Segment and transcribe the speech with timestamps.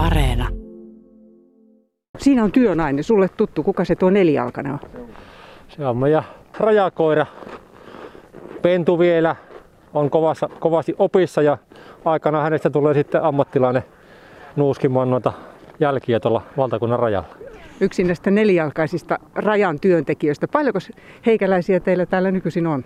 [0.00, 0.48] Areena.
[2.18, 3.62] Siinä on työnainen, sulle tuttu.
[3.62, 4.78] Kuka se tuo nelijalkainen on?
[5.68, 6.22] Se on meidän
[6.58, 7.26] rajakoira.
[8.62, 9.36] Pentu vielä
[9.94, 11.58] on kovassa, kovasti opissa ja
[12.04, 13.82] aikana hänestä tulee sitten ammattilainen
[14.56, 15.32] nuuskimaan noita
[15.80, 17.36] jälkiä tuolla valtakunnan rajalla.
[17.80, 20.48] Yksi näistä nelijalkaisista rajan työntekijöistä.
[20.48, 20.78] Paljonko
[21.26, 22.84] heikäläisiä teillä täällä nykyisin on?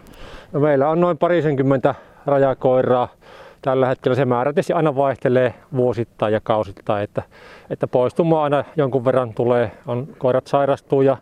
[0.53, 1.95] No meillä on noin parisenkymmentä
[2.27, 3.09] rajakoiraa.
[3.65, 7.23] Tällä hetkellä se määrä tietysti aina vaihtelee vuosittain ja kausittain, että,
[7.71, 11.17] että poistumaa aina jonkun verran tulee, on, koirat sairastuu ja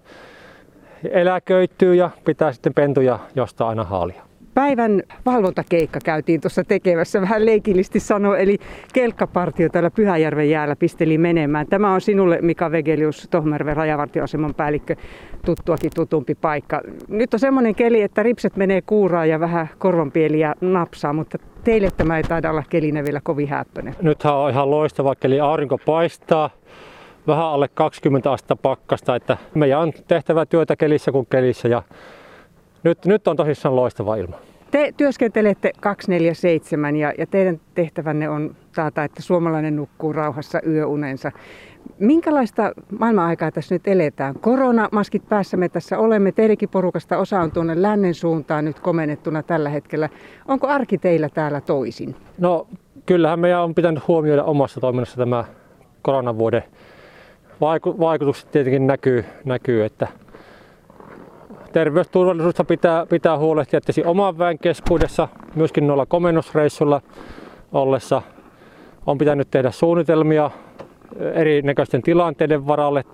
[1.10, 4.22] eläköityy ja pitää sitten pentuja jostain aina haalia.
[4.54, 8.58] Päivän valvontakeikka käytiin tuossa tekemässä, vähän leikillisesti sanoa, eli
[8.92, 11.66] kelkkapartio täällä Pyhäjärven jäällä pisteli menemään.
[11.66, 14.96] Tämä on sinulle Mika Vegelius, Tohmerven rajavartioaseman päällikkö,
[15.44, 16.80] tuttuakin tutumpi paikka.
[17.08, 22.16] Nyt on semmoinen keli, että ripset menee kuuraan ja vähän korvanpieliä napsaa, mutta teille tämä
[22.16, 23.94] ei taida olla kelinä vielä kovin häppöinen.
[24.02, 26.50] Nythän on ihan loistava keli, aurinko paistaa,
[27.26, 31.82] vähän alle 20 astetta pakkasta, että meidän on tehtävä työtä kelissä kuin kelissä ja
[32.82, 34.36] nyt, nyt on tosissaan loistava ilma.
[34.72, 41.32] Te työskentelette 247 ja, ja teidän tehtävänne on taata, että suomalainen nukkuu rauhassa yöunensa.
[41.98, 44.34] Minkälaista maailman-aikaa tässä nyt eletään?
[44.34, 46.32] Koronamaskit päässä me tässä olemme.
[46.32, 50.08] Teidänkin porukasta osa on tuonne lännen suuntaan nyt komennettuna tällä hetkellä.
[50.48, 52.16] Onko arki teillä täällä toisin?
[52.38, 52.66] No
[53.06, 55.44] kyllähän meidän on pitänyt huomioida omassa toiminnassa tämä
[56.02, 56.62] koronavuoden
[58.00, 60.08] vaikutukset tietenkin näkyy, näkyy että
[61.72, 67.00] terveysturvallisuudesta pitää, pitää huolehtia tietysti oman väen keskuudessa, myöskin noilla komennusreissulla
[67.72, 68.22] ollessa.
[69.06, 70.50] On pitänyt tehdä suunnitelmia
[71.34, 73.04] erinäköisten tilanteiden varalle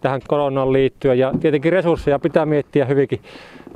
[0.00, 3.20] tähän koronaan liittyen ja tietenkin resursseja pitää miettiä hyvinkin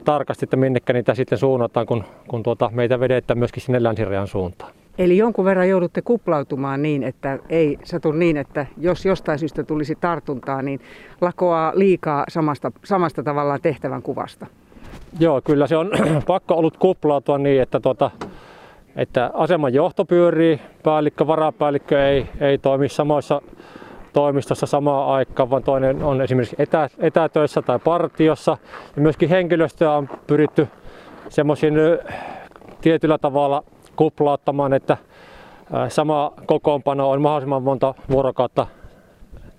[0.04, 4.72] tarkasti, että minnekä niitä sitten suunnataan, kun, kun tuota, meitä vedetään myöskin sinne länsirajan suuntaan.
[4.98, 9.94] Eli jonkun verran joudutte kuplautumaan niin, että ei satu niin, että jos jostain syystä tulisi
[10.00, 10.80] tartuntaa, niin
[11.20, 14.46] lakoaa liikaa samasta, samasta tavallaan tehtävän kuvasta.
[15.20, 15.90] Joo, kyllä se on
[16.26, 18.10] pakko ollut kuplautua niin, että, tuota,
[18.96, 23.42] että aseman johto pyörii, päällikkö, varapäällikkö ei, ei toimi samoissa
[24.12, 28.56] toimistossa samaan aikaan, vaan toinen on esimerkiksi etä, etätöissä tai partiossa.
[28.96, 30.68] Ja myöskin henkilöstöä on pyritty
[31.28, 31.74] semmoisiin
[32.80, 33.64] tietyllä tavalla
[33.96, 34.96] kuplauttamaan, että
[35.88, 38.66] sama kokoonpano on mahdollisimman monta vuorokautta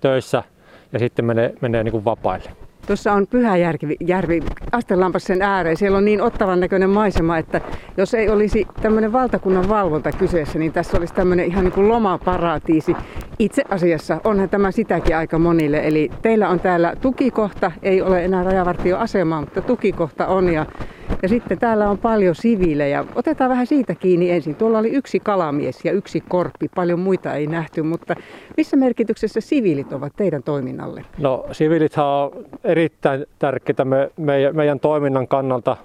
[0.00, 0.42] töissä
[0.92, 2.50] ja sitten menee, menee niin kuin vapaille.
[2.86, 4.42] Tuossa on Pyhäjärvi järvi,
[4.72, 5.76] Astellampassen ääreen.
[5.76, 7.60] Siellä on niin ottavan näköinen maisema, että
[7.96, 12.96] jos ei olisi tämmöinen valtakunnan valvonta kyseessä, niin tässä olisi tämmöinen ihan niin kuin lomaparatiisi.
[13.38, 15.86] Itse asiassa onhan tämä sitäkin aika monille.
[15.86, 20.52] Eli teillä on täällä tukikohta, ei ole enää rajavartioasemaa, mutta tukikohta on.
[20.52, 20.66] Ja
[21.22, 23.04] ja sitten täällä on paljon siviilejä.
[23.14, 24.54] Otetaan vähän siitä kiinni ensin.
[24.54, 26.68] Tuolla oli yksi kalamies ja yksi korppi.
[26.74, 28.14] Paljon muita ei nähty, mutta
[28.56, 31.04] missä merkityksessä siviilit ovat teidän toiminnalle?
[31.18, 32.30] No siviilithan on
[32.64, 35.76] erittäin tärkeitä me, meidän, meidän toiminnan kannalta.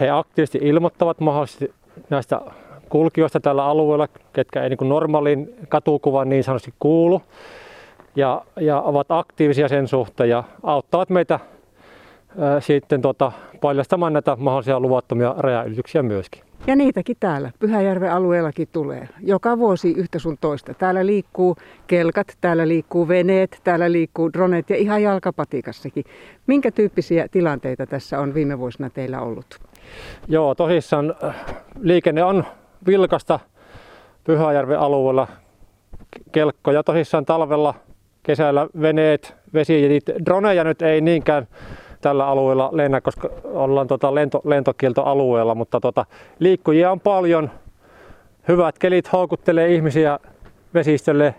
[0.00, 1.74] He aktiivisesti ilmoittavat mahdollisesti
[2.10, 2.40] näistä
[2.90, 7.22] kulkijoista tällä alueella, ketkä ei niin normaaliin katukuvan niin sanotusti kuulu.
[8.16, 11.40] Ja, ja ovat aktiivisia sen suhteen ja auttavat meitä
[12.60, 16.42] sitten tota, paljastamaan näitä mahdollisia luvattomia rajaylityksiä myöskin.
[16.66, 19.08] Ja niitäkin täällä Pyhäjärven alueellakin tulee.
[19.20, 20.74] Joka vuosi yhtä sun toista.
[20.74, 26.04] Täällä liikkuu kelkat, täällä liikkuu veneet, täällä liikkuu dronet ja ihan jalkapatikassakin.
[26.46, 29.46] Minkä tyyppisiä tilanteita tässä on viime vuosina teillä ollut?
[30.28, 31.14] Joo, tosissaan
[31.80, 32.44] liikenne on
[32.86, 33.40] vilkasta
[34.24, 35.28] Pyhäjärven alueella.
[36.32, 37.74] Kelkkoja tosissaan talvella,
[38.22, 41.46] kesällä veneet, vesi ja droneja nyt ei niinkään
[42.00, 46.06] tällä alueella lennä, koska ollaan tota lento, lentokieltoalueella, mutta tota,
[46.38, 47.50] liikkujia on paljon.
[48.48, 50.18] Hyvät kelit houkuttelee ihmisiä
[50.74, 51.34] vesistölle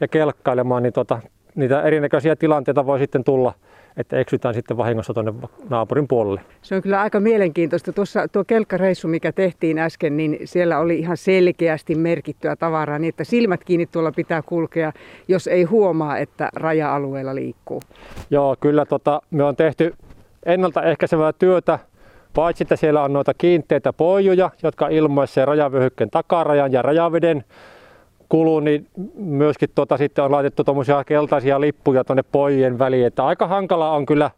[0.00, 1.20] ja kelkkailemaan, niin tota,
[1.54, 3.52] niitä erinäköisiä tilanteita voi sitten tulla
[3.96, 5.34] että eksytään sitten vahingossa tuonne
[5.70, 6.40] naapurin puolelle.
[6.62, 7.92] Se on kyllä aika mielenkiintoista.
[7.92, 13.24] Tuossa tuo kelkkareissu, mikä tehtiin äsken, niin siellä oli ihan selkeästi merkittyä tavaraa, niin että
[13.24, 14.92] silmät kiinni tuolla pitää kulkea,
[15.28, 17.82] jos ei huomaa, että raja-alueella liikkuu.
[18.30, 19.94] Joo, kyllä tota, me on tehty
[20.46, 21.78] ennaltaehkäisevää työtä,
[22.34, 27.44] paitsi että siellä on noita kiinteitä poijuja, jotka ilmoisee rajavyöhykkeen takarajan ja rajaveden
[28.28, 33.06] kuluu, niin myöskin tuota, sitten on laitettu tuommoisia keltaisia lippuja tuonne poijien väliin.
[33.06, 34.30] Että aika hankala on kyllä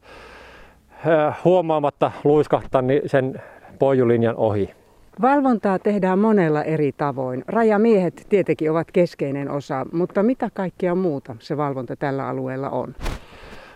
[1.45, 3.43] huomaamatta luiskahtaa niin sen
[3.79, 4.71] poijulinjan ohi.
[5.23, 7.45] Valvontaa tehdään monella eri tavoin.
[7.49, 12.95] Rajamiehet tietenkin ovat keskeinen osa, mutta mitä kaikkia muuta se valvonta tällä alueella on?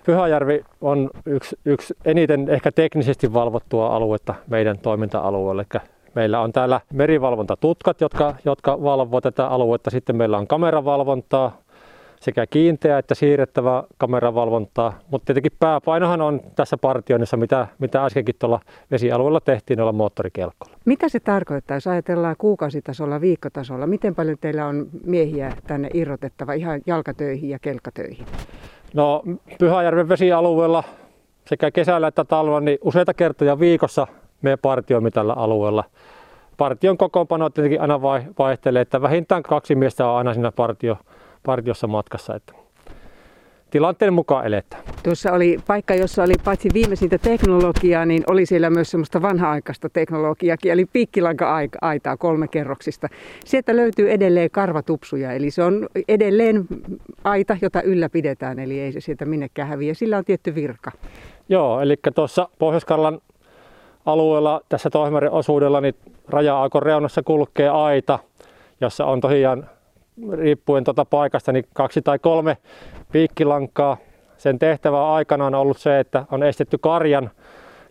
[0.06, 5.66] Pyhäjärvi on yksi, yksi eniten ehkä teknisesti valvottua aluetta meidän toiminta-alueelle.
[6.14, 9.90] Meillä on täällä merivalvontatutkat, jotka, jotka valvovat tätä aluetta.
[9.90, 11.58] Sitten meillä on kameravalvontaa,
[12.20, 18.60] sekä kiinteä että siirrettävä kameravalvontaa, mutta tietenkin pääpainohan on tässä partioinnissa, mitä, mitä äskenkin tuolla
[18.90, 20.76] vesialueella tehtiin olla moottorikelkolla.
[20.84, 23.86] Mitä se tarkoittaa, jos ajatellaan kuukausitasolla, viikkotasolla?
[23.86, 28.26] Miten paljon teillä on miehiä tänne irrotettava ihan jalkatöihin ja kelkkatöihin?
[28.94, 29.22] No
[29.58, 30.84] Pyhäjärven vesialueella
[31.46, 34.06] sekä kesällä että talvella niin useita kertoja viikossa
[34.44, 35.84] me partioimme tällä alueella.
[36.56, 38.02] Partion kokoonpano tietenkin aina
[38.38, 40.96] vaihtelee, että vähintään kaksi miestä on aina siinä partio,
[41.42, 42.34] partiossa matkassa.
[42.34, 42.52] Että
[43.70, 44.82] tilanteen mukaan eletään.
[45.02, 50.72] Tuossa oli paikka, jossa oli paitsi viimeisintä teknologiaa, niin oli siellä myös semmoista vanha-aikaista teknologiaakin,
[50.72, 53.08] eli piikkilanka-aitaa kolme kerroksista.
[53.44, 56.66] Sieltä löytyy edelleen karvatupsuja, eli se on edelleen
[57.24, 59.94] aita, jota ylläpidetään, eli ei se sieltä minnekään häviä.
[59.94, 60.92] Sillä on tietty virka.
[61.48, 62.84] Joo, eli tuossa pohjois
[64.06, 65.94] alueella tässä Tohmeren osuudella niin
[66.28, 68.18] raja-aukon reunassa kulkee aita,
[68.80, 69.66] jossa on tosiaan
[70.32, 72.56] riippuen tuota paikasta niin kaksi tai kolme
[73.12, 73.96] piikkilankaa.
[74.36, 77.30] Sen tehtävä aikana on ollut se, että on estetty karjan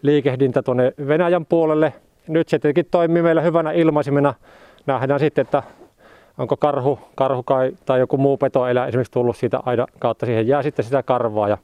[0.01, 1.93] liikehdintä tuonne Venäjän puolelle.
[2.27, 4.33] Nyt se tietenkin toimii meillä hyvänä ilmaisimena.
[4.85, 5.63] Nähdään sitten, että
[6.37, 7.43] onko karhu, karhu
[7.85, 10.25] tai joku muu petoeläin esimerkiksi tullut siitä aidan kautta.
[10.25, 11.57] Siihen jää sitten sitä karvaa ja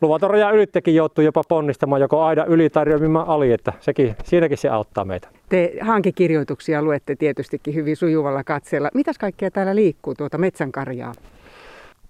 [0.00, 2.84] luvaton raja ylittekin joutuu jopa ponnistamaan joko aida yli tai
[3.26, 5.28] ali, että sekin, siinäkin se auttaa meitä.
[5.48, 8.90] Te hankekirjoituksia luette tietystikin hyvin sujuvalla katseella.
[8.94, 11.12] Mitäs kaikkea täällä liikkuu tuota metsänkarjaa?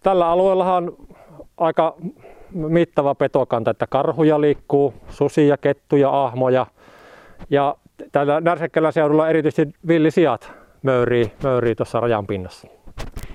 [0.03, 0.97] Tällä alueella on
[1.57, 1.97] aika
[2.53, 6.67] mittava petokanta, että karhuja liikkuu, susia, kettuja, ahmoja
[7.51, 7.77] ja
[8.13, 10.53] tällä närsekkällä seudulla erityisesti villisijat
[10.83, 12.78] möyrii, möyrii tuossa rajan pinnassa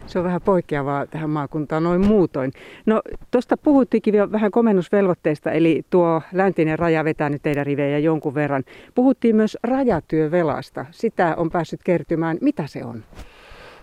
[0.07, 2.51] se on vähän poikkeavaa tähän maakuntaan noin muutoin.
[2.85, 3.01] No
[3.31, 8.63] tuosta puhuttiinkin vielä vähän komennusvelvoitteista, eli tuo läntinen raja vetää nyt teidän rivejä jonkun verran.
[8.95, 10.85] Puhuttiin myös rajatyövelasta.
[10.91, 12.37] Sitä on päässyt kertymään.
[12.41, 13.03] Mitä se on?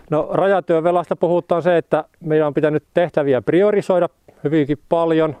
[0.09, 4.09] No rajatyövelasta puhutaan se, että meidän on pitänyt tehtäviä priorisoida
[4.43, 5.35] hyvinkin paljon.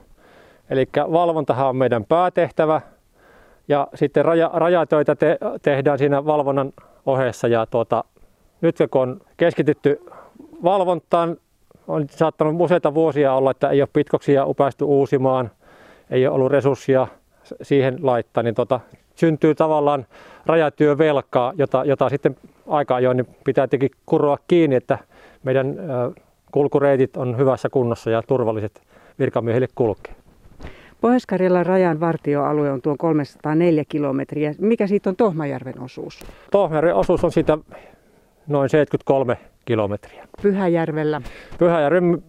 [0.69, 2.81] Eli valvontahan on meidän päätehtävä
[3.67, 6.73] ja sitten raja, rajatöitä te, tehdään siinä valvonnan
[7.05, 8.03] ohessa ja tuota,
[8.61, 10.05] nyt kun on keskitytty
[10.63, 11.37] valvontaan
[11.87, 15.51] on saattanut useita vuosia olla, että ei ole pitkoksia päästy uusimaan,
[16.09, 17.07] ei ole ollut resursseja
[17.61, 18.79] siihen laittaa, niin tota,
[19.15, 20.05] syntyy tavallaan
[20.45, 22.37] rajatyövelkaa, jota, jota sitten
[22.67, 24.97] aika ajoin niin pitää tietenkin kuroa kiinni, että
[25.43, 25.75] meidän
[26.51, 28.81] kulkureitit on hyvässä kunnossa ja turvalliset
[29.19, 30.15] virkamiehille kulkee.
[31.01, 31.25] pohjois
[31.63, 34.55] rajan vartioalue on tuo 304 kilometriä.
[34.59, 36.19] Mikä siitä on Tohmajärven osuus?
[36.51, 37.57] Tohmajärven osuus on siitä
[38.47, 39.37] noin 73
[39.71, 40.27] kilometriä.
[40.41, 41.21] Pyhäjärvellä?
[41.57, 42.23] Pyhäjärven,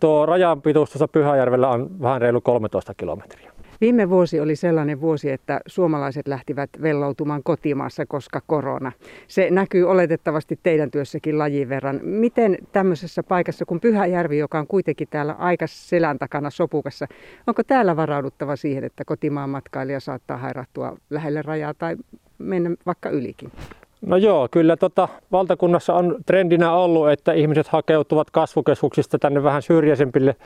[0.00, 3.52] tuo rajan tuossa Pyhäjärvellä on vähän reilu 13 kilometriä.
[3.80, 8.92] Viime vuosi oli sellainen vuosi, että suomalaiset lähtivät velloutumaan kotimaassa, koska korona.
[9.28, 12.00] Se näkyy oletettavasti teidän työssäkin lajin verran.
[12.02, 17.06] Miten tämmöisessä paikassa kuin Pyhäjärvi, joka on kuitenkin täällä aika selän takana sopukassa,
[17.46, 21.96] onko täällä varauduttava siihen, että kotimaan matkailija saattaa hairahtua lähelle rajaa tai
[22.38, 23.52] mennä vaikka ylikin?
[24.00, 30.36] No joo, kyllä tota, valtakunnassa on trendinä ollut, että ihmiset hakeutuvat kasvukeskuksista tänne vähän syrjäisempille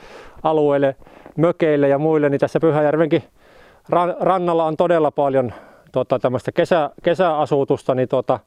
[0.43, 0.95] alueille,
[1.37, 3.23] mökeille ja muille, niin tässä Pyhäjärvenkin
[4.19, 5.53] rannalla on todella paljon
[5.91, 8.39] tota, tämmöistä kesä, kesäasutusta, niin tota,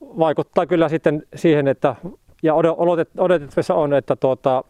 [0.00, 1.96] vaikuttaa kyllä sitten siihen, että
[2.42, 2.54] ja
[3.18, 4.64] odotettavissa on, että tota,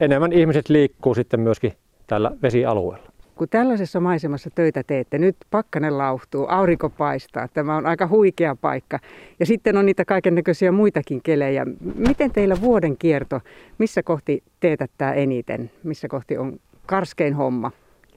[0.00, 1.72] enemmän ihmiset liikkuu sitten myöskin
[2.06, 3.11] tällä vesialueella
[3.42, 8.98] kun tällaisessa maisemassa töitä teette, nyt pakkanen lauhtuu, aurinko paistaa, tämä on aika huikea paikka.
[9.40, 11.66] Ja sitten on niitä kaiken näköisiä muitakin kelejä.
[11.94, 13.40] Miten teillä vuoden kierto,
[13.78, 17.70] missä kohti teetättää eniten, missä kohti on karskein homma?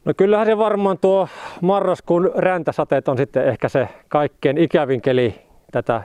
[0.05, 1.27] No kyllähän se varmaan tuo
[1.61, 5.35] marraskuun räntäsateet on sitten ehkä se kaikkein ikävin keli
[5.71, 6.03] tätä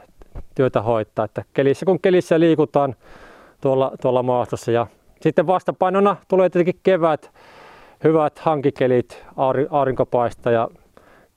[0.54, 1.24] työtä hoitaa.
[1.24, 2.94] Että kelissä kun kelissä liikutaan
[3.60, 4.86] tuolla, tuolla maastossa ja
[5.20, 7.30] sitten vastapainona tulee tietenkin kevät,
[8.04, 9.24] hyvät hankikelit,
[9.70, 10.68] aurinko paistaa ja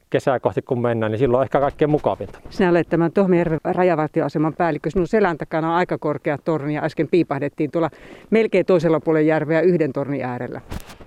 [0.09, 2.39] kesää kohti kun mennään, niin silloin on ehkä kaikkein mukavinta.
[2.49, 4.89] Sinä olet tämän Tohmijärven rajavartioaseman päällikkö.
[4.89, 7.89] Sinun selän takana on aika korkea torni ja äsken piipahdettiin tuolla
[8.29, 10.61] melkein toisella puolella järveä yhden tornin äärellä.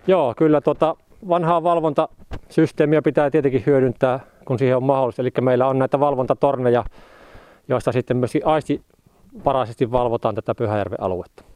[0.07, 0.97] Joo, kyllä tuota
[1.29, 5.23] vanhaa valvontasysteemiä pitää tietenkin hyödyntää, kun siihen on mahdollista.
[5.23, 6.85] Eli meillä on näitä valvontatorneja,
[7.69, 8.83] joista sitten myös aisti
[9.45, 11.56] paraisesti valvotaan tätä Pyhäjärven aluetta.